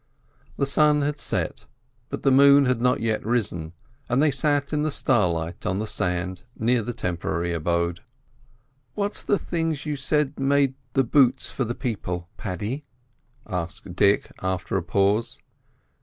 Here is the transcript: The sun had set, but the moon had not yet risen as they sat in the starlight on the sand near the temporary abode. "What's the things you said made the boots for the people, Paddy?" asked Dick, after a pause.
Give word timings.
The 0.57 0.65
sun 0.65 1.03
had 1.03 1.19
set, 1.19 1.67
but 2.09 2.23
the 2.23 2.31
moon 2.31 2.65
had 2.65 2.81
not 2.81 3.01
yet 3.01 3.23
risen 3.23 3.73
as 4.09 4.19
they 4.19 4.31
sat 4.31 4.73
in 4.73 4.81
the 4.81 4.89
starlight 4.89 5.63
on 5.63 5.77
the 5.77 5.85
sand 5.85 6.41
near 6.57 6.81
the 6.81 6.91
temporary 6.91 7.53
abode. 7.53 7.99
"What's 8.95 9.21
the 9.21 9.37
things 9.37 9.85
you 9.85 9.95
said 9.95 10.39
made 10.39 10.73
the 10.93 11.03
boots 11.03 11.51
for 11.51 11.65
the 11.65 11.75
people, 11.75 12.27
Paddy?" 12.35 12.83
asked 13.45 13.95
Dick, 13.95 14.31
after 14.41 14.75
a 14.75 14.81
pause. 14.81 15.37